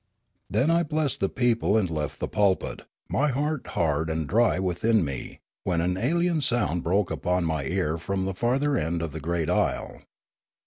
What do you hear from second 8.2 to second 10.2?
the farther end of the great aisle.